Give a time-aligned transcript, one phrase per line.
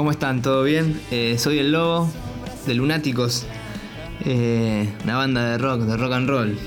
[0.00, 0.40] ¿Cómo están?
[0.40, 0.98] ¿Todo bien?
[1.10, 2.10] Eh, soy el Lobo
[2.66, 3.44] de Lunáticos,
[4.24, 6.58] eh, una banda de rock, de rock and roll.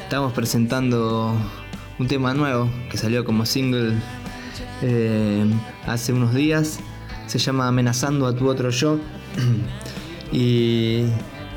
[0.00, 1.36] Estamos presentando
[1.98, 3.98] un tema nuevo que salió como single
[4.80, 5.44] eh,
[5.86, 6.80] hace unos días.
[7.26, 8.98] Se llama Amenazando a tu otro yo.
[10.32, 11.04] y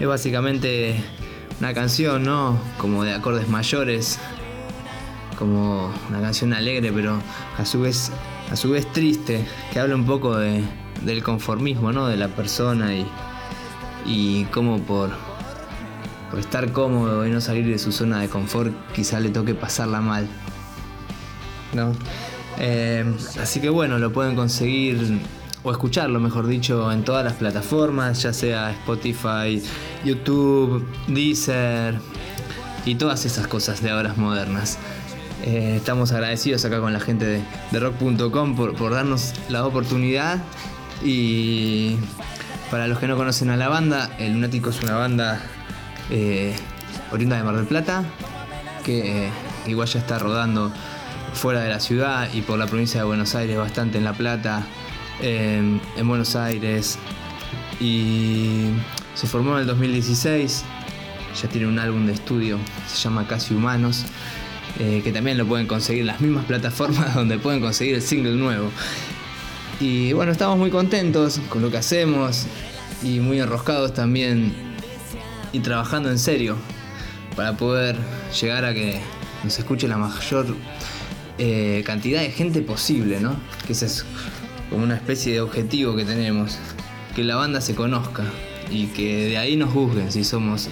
[0.00, 0.96] es básicamente
[1.60, 2.58] una canción, ¿no?
[2.78, 4.18] Como de acordes mayores.
[5.38, 7.20] Como una canción alegre, pero
[7.58, 8.10] a su vez,
[8.50, 9.44] a su vez triste.
[9.72, 10.62] Que habla un poco de,
[11.04, 12.08] del conformismo, ¿no?
[12.08, 13.06] De la persona y,
[14.06, 15.10] y cómo por,
[16.30, 20.00] por estar cómodo y no salir de su zona de confort quizá le toque pasarla
[20.00, 20.28] mal.
[21.72, 21.92] ¿No?
[22.58, 23.04] Eh,
[23.40, 25.20] así que bueno, lo pueden conseguir
[25.64, 29.62] o escucharlo, mejor dicho, en todas las plataformas, ya sea Spotify,
[30.04, 31.98] YouTube, Deezer
[32.84, 34.78] y todas esas cosas de horas modernas.
[35.46, 40.42] Eh, estamos agradecidos acá con la gente de, rock.com por, por darnos la oportunidad
[41.04, 41.96] y
[42.70, 45.40] para los que no conocen a la banda, El Lunático es una banda
[46.10, 46.56] eh,
[47.12, 48.04] oriunda de Mar del Plata,
[48.84, 49.30] que eh,
[49.66, 50.72] igual ya está rodando
[51.34, 54.66] fuera de la ciudad y por la provincia de Buenos Aires, bastante en La Plata,
[55.20, 56.98] eh, en Buenos Aires.
[57.80, 58.70] Y
[59.14, 60.64] se formó en el 2016,
[61.40, 62.58] ya tiene un álbum de estudio,
[62.88, 64.04] se llama Casi Humanos,
[64.80, 68.32] eh, que también lo pueden conseguir en las mismas plataformas donde pueden conseguir el single
[68.32, 68.70] nuevo.
[69.80, 72.46] Y bueno, estamos muy contentos con lo que hacemos
[73.02, 74.52] y muy enroscados también
[75.52, 76.56] y trabajando en serio
[77.36, 77.96] para poder
[78.40, 79.00] llegar a que
[79.42, 80.46] nos escuche la mayor
[81.38, 83.36] eh, cantidad de gente posible, ¿no?
[83.66, 84.04] Que ese es
[84.70, 86.58] como una especie de objetivo que tenemos,
[87.14, 88.24] que la banda se conozca
[88.70, 90.68] y que de ahí nos juzguen si somos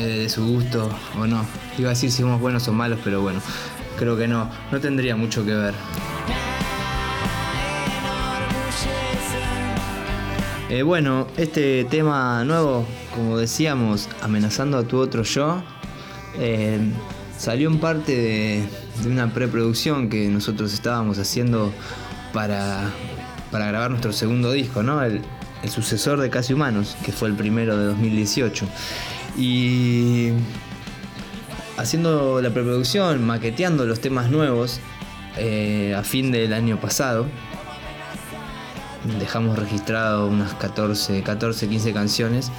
[0.00, 1.44] eh, de su gusto o no.
[1.76, 3.40] Iba a decir si somos buenos o malos, pero bueno,
[3.98, 5.74] creo que no, no tendría mucho que ver.
[10.70, 15.62] Eh, bueno, este tema nuevo, como decíamos, amenazando a tu otro yo,
[16.38, 16.78] eh,
[17.36, 18.64] salió en parte de,
[19.02, 21.72] de, una preproducción que nosotros estábamos haciendo
[22.32, 22.88] para,
[23.50, 25.02] para grabar nuestro segundo disco, ¿no?
[25.02, 25.20] El,
[25.62, 28.66] el, sucesor de Casi Humanos, que fue el primero de 2018.
[29.36, 30.30] Y
[31.76, 34.80] haciendo la preproducción, maqueteando los temas nuevos
[35.36, 37.26] eh, a fin del año pasado,
[39.18, 42.52] dejamos registrado unas 14, 14 15 canciones.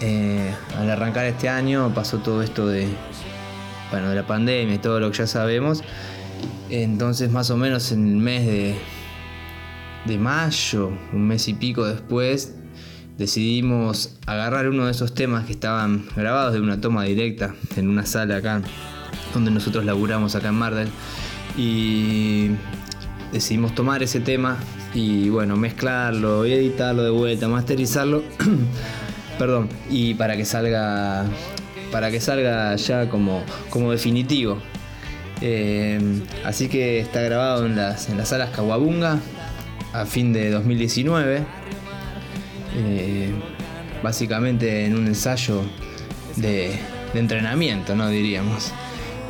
[0.00, 2.88] Eh, al arrancar este año pasó todo esto de,
[3.90, 5.82] bueno, de la pandemia y todo lo que ya sabemos.
[6.70, 8.74] Entonces más o menos en el mes de,
[10.06, 12.54] de mayo, un mes y pico después,
[13.22, 18.04] decidimos agarrar uno de esos temas que estaban grabados de una toma directa en una
[18.04, 18.62] sala acá,
[19.32, 20.88] donde nosotros laburamos acá en Mardel.
[21.56, 22.50] Y
[23.32, 24.56] decidimos tomar ese tema
[24.92, 28.24] y bueno, mezclarlo, editarlo de vuelta, masterizarlo.
[29.38, 31.24] Perdón, y para que salga
[31.92, 34.58] para que salga ya como, como definitivo.
[35.40, 36.00] Eh,
[36.44, 39.20] así que está grabado en las, en las salas Kawabunga
[39.92, 41.44] a fin de 2019.
[42.76, 43.32] Eh,
[44.02, 45.62] básicamente en un ensayo
[46.36, 46.78] de,
[47.14, 48.08] entrenamiento, ¿no?
[48.08, 48.72] Diríamos.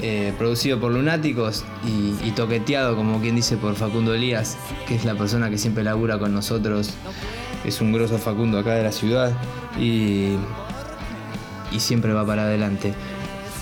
[0.05, 4.57] Eh, producido por Lunáticos y, y, toqueteado, como quien dice, por Facundo Elías,
[4.89, 6.91] que es la persona que siempre labura con nosotros.
[7.65, 9.33] Es un grosso Facundo acá de la ciudad
[9.79, 10.35] y,
[11.71, 12.95] y siempre va para adelante.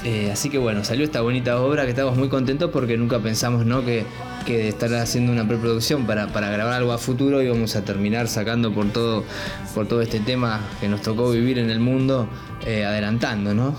[0.04, 3.66] Eh, así que bueno, salió esta bonita obra que estamos muy contentos porque nunca pensamos
[3.66, 3.84] ¿no?
[3.84, 4.04] que,
[4.44, 8.28] que de estar haciendo una preproducción para, para grabar algo a futuro íbamos a terminar
[8.28, 9.24] sacando por todo,
[9.74, 12.28] por todo este tema que nos tocó vivir en el mundo,
[12.66, 13.74] eh, adelantando, ¿no?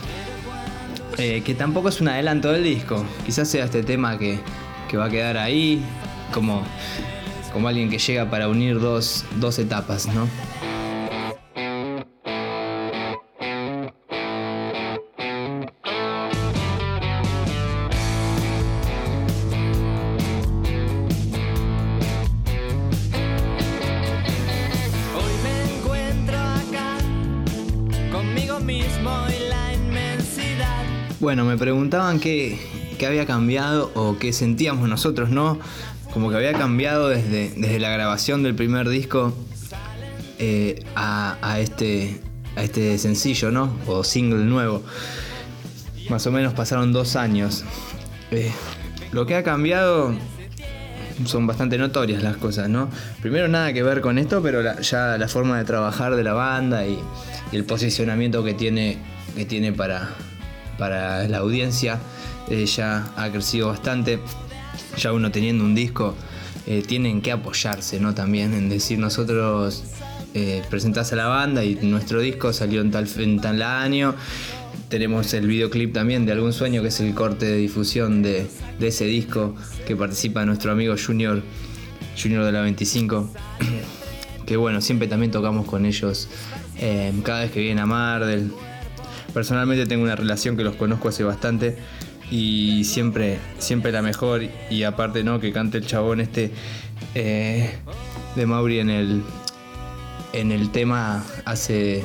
[1.18, 3.06] Eh, que tampoco es un adelanto del disco.
[3.26, 4.40] Quizás sea este tema que,
[4.90, 5.84] que va a quedar ahí
[6.34, 6.64] como,
[7.52, 10.28] como alguien que llega para unir dos, dos etapas, ¿no?
[31.22, 32.58] Bueno, me preguntaban qué,
[33.06, 35.60] había cambiado o qué sentíamos nosotros, ¿no?
[36.16, 39.32] Como que había cambiado desde, la grabación del primer disco
[40.40, 40.84] eh,
[41.60, 42.20] este,
[42.56, 43.72] a este sencillo, ¿no?
[43.86, 44.82] O single nuevo.
[46.10, 47.66] Más o menos pasaron dos años.
[48.32, 48.52] Eh,
[49.12, 50.16] lo que ha cambiado
[51.26, 52.90] son bastante notorias las cosas, ¿no?
[53.22, 56.88] Primero nada que ver con esto, pero ya la forma de trabajar de la banda
[56.88, 56.98] y,
[57.52, 58.98] y el posicionamiento que tiene,
[59.36, 60.10] que tiene para,
[60.78, 62.00] para la audiencia
[62.50, 64.20] eh, ya ha crecido bastante.
[64.98, 66.16] Ya uno teniendo un disco
[66.68, 68.14] eh, tienen que apoyarse, ¿no?
[68.14, 69.84] También en decir nosotros
[70.34, 74.16] eh, presentás a la banda y nuestro disco salió en tal, en tal año.
[74.88, 78.48] Tenemos el videoclip también de Algún Sueño, que es el corte de difusión de,
[78.80, 79.56] ese disco
[79.88, 81.42] que participa nuestro amigo Junior,
[82.22, 83.30] Junior de la 25.
[84.46, 86.28] que bueno, siempre también tocamos con ellos
[86.78, 88.52] eh, cada vez que vienen a Mardel.
[89.34, 91.78] Personalmente tengo una relación que los conozco hace bastante
[92.30, 94.44] y siempre, siempre la mejor.
[94.70, 95.40] Y aparte, ¿no?
[95.40, 96.52] Que cante el chabón este
[97.16, 97.72] eh,
[98.36, 99.24] de Mauri en el,
[100.34, 102.04] en el tema hace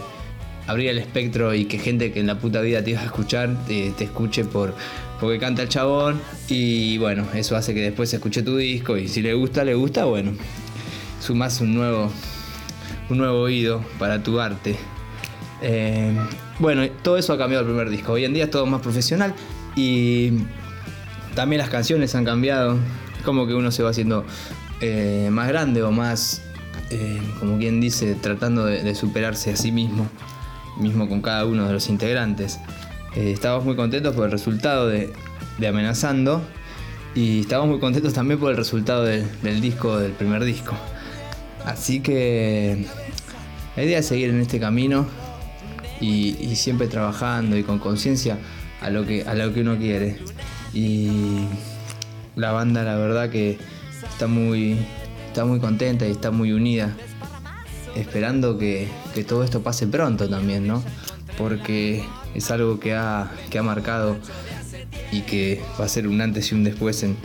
[0.66, 3.56] abrir el espectro y que gente que en la puta vida te iba a escuchar
[3.68, 4.74] te, escuche por
[5.20, 9.22] porque canta el chabón y bueno, eso hace que después escuche tu disco y si
[9.22, 10.32] le gusta, le gusta, bueno,
[11.20, 12.10] sumas un nuevo
[13.08, 14.76] un nuevo oído para tu arte.
[15.62, 16.14] Eh,
[16.58, 18.12] bueno, todo eso ha cambiado el primer disco.
[18.12, 19.34] Hoy en día es todo más profesional
[19.74, 20.32] y
[21.34, 22.78] también las canciones han cambiado.
[23.24, 24.24] Como que uno se va haciendo
[24.80, 26.42] eh, más grande o más,
[26.90, 30.06] eh, como quien dice, tratando de, superarse a sí mismo,
[30.78, 32.60] mismo con cada uno de los integrantes.
[33.14, 35.12] Estamos muy contentos por el resultado de,
[35.66, 36.42] Amenazando
[37.14, 40.76] y estamos muy contentos también por el resultado del disco, del primer disco.
[41.64, 42.86] Así que
[43.74, 45.06] la idea es seguir en este camino
[46.00, 48.38] y siempre trabajando y con conciencia
[48.80, 50.18] a lo que, a lo que uno quiere.
[50.72, 51.46] Y
[52.34, 53.58] la banda la verdad que
[54.10, 54.78] está muy,
[55.28, 56.94] está muy contenta y está muy unida.
[57.94, 58.88] Esperando que,
[59.26, 60.82] todo esto pase pronto también, ¿no?
[61.38, 62.04] Porque
[62.34, 64.16] es algo que ha, que ha marcado
[65.10, 67.16] y que va a ser un antes y un después en,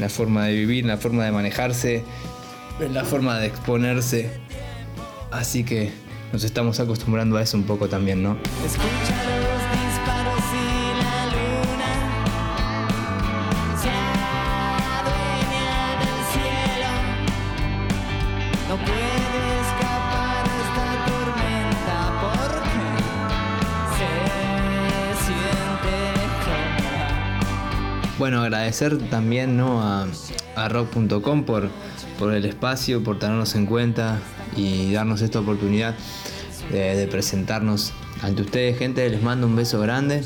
[0.00, 2.02] la forma de vivir, en la forma de manejarse,
[2.80, 4.30] en la forma de exponerse.
[5.30, 5.92] Así que
[6.34, 8.36] nos estamos acostumbrando a eso un poco también, ¿no?
[28.18, 29.80] Bueno, agradecer también ¿no?
[29.80, 30.08] a,
[30.68, 31.68] rock.com por,
[32.18, 34.20] por el espacio, por tenernos en cuenta
[34.56, 35.94] y darnos esta oportunidad
[36.70, 39.08] de, presentarnos ante ustedes, gente.
[39.08, 40.22] Les mando un beso grande,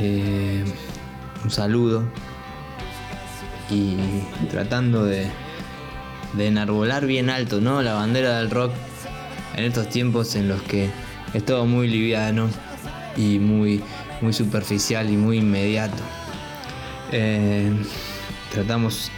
[0.00, 0.64] eh,
[1.44, 2.04] un saludo
[3.70, 3.96] y
[4.50, 5.26] tratando de,
[6.34, 7.82] de enarbolar bien alto ¿no?
[7.82, 8.72] la bandera del rock
[9.56, 10.88] en estos tiempos en los que
[11.34, 12.48] es todo muy liviano
[13.16, 13.82] y muy,
[14.20, 16.02] muy superficial y muy inmediato.
[17.10, 17.72] Eh,
[18.52, 19.10] tratamos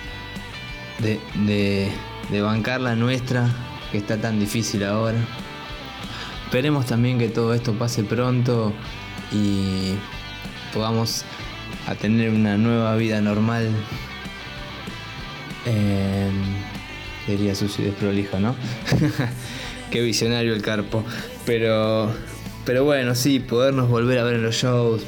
[1.02, 1.90] de,
[2.42, 3.48] bancar la nuestra,
[3.90, 5.18] que está tan difícil ahora.
[6.44, 8.72] Esperemos también que todo esto pase pronto
[9.32, 9.94] y
[10.74, 11.24] podamos
[11.86, 13.70] a tener una nueva vida normal.
[15.66, 16.30] Eh,
[17.26, 18.56] sería sucio y desprolijo, ¿no?
[19.90, 21.04] Qué visionario el carpo.
[21.46, 22.12] Pero,
[22.64, 25.02] pero bueno, sí, podernos volver a ver en los shows,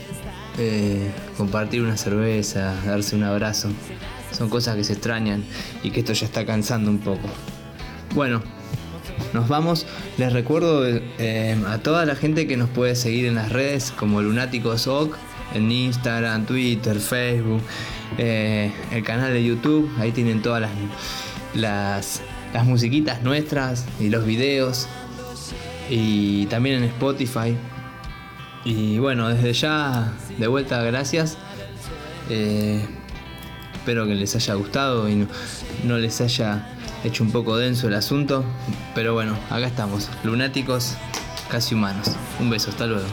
[0.59, 3.69] eh, compartir una cerveza, darse un abrazo.
[4.33, 5.45] Son cosas que se extrañan
[5.83, 7.29] y que esto ya está cansando un poco.
[8.15, 8.43] Bueno,
[9.33, 9.87] nos vamos.
[10.19, 14.21] Les recuerdo eh, a toda la gente que nos puede seguir en las redes como
[14.21, 15.17] Lunáticos Oc,
[15.55, 17.63] en Instagram, Twitter, Facebook,
[18.19, 19.91] eh, el canal de YouTube.
[19.99, 20.69] Ahí tienen todas
[21.55, 24.87] las, las, musiquitas nuestras y los videos.
[25.89, 27.57] Y también en Spotify.
[28.65, 31.37] Y bueno, desde ya, de vuelta, gracias.
[32.31, 32.85] Eh,
[33.83, 35.27] espero que les haya gustado y
[35.83, 36.65] no, les haya
[37.03, 38.45] hecho un poco denso el asunto.
[38.95, 40.95] Pero bueno, acá estamos, lunáticos,
[41.51, 42.13] casi humanos.
[42.39, 43.07] Un beso, hasta luego.